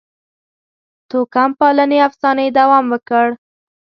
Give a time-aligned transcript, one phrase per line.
[1.09, 3.27] توکم پالنې افسانې دوام وکړ.